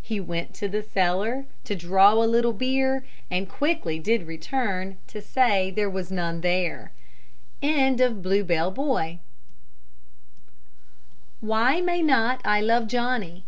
He 0.00 0.18
went 0.18 0.54
to 0.54 0.66
the 0.66 0.82
cellar 0.82 1.44
To 1.64 1.74
draw 1.76 2.14
a 2.14 2.24
little 2.24 2.54
beer; 2.54 3.04
And 3.30 3.46
quickly 3.50 3.98
did 3.98 4.22
return 4.26 4.96
To 5.08 5.20
say 5.20 5.70
there 5.70 5.90
was 5.90 6.10
none 6.10 6.40
there. 6.40 6.90
WHY 7.60 9.20
MAY 11.82 12.00
NOT 12.02 12.40
I 12.46 12.60
LOVE 12.62 12.86
JOHNNY? 12.88 13.44